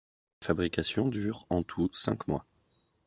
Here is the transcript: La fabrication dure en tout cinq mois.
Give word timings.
La 0.41 0.47
fabrication 0.47 1.09
dure 1.09 1.45
en 1.51 1.61
tout 1.61 1.87
cinq 1.93 2.27
mois. 2.27 2.43